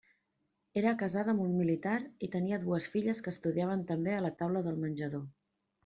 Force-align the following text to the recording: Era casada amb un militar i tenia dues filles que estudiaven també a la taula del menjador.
Era 0.81 0.93
casada 1.01 1.31
amb 1.33 1.43
un 1.43 1.51
militar 1.59 1.93
i 2.29 2.31
tenia 2.37 2.61
dues 2.65 2.91
filles 2.95 3.25
que 3.27 3.35
estudiaven 3.37 3.87
també 3.93 4.17
a 4.19 4.27
la 4.29 4.37
taula 4.43 4.69
del 4.71 4.85
menjador. 4.89 5.27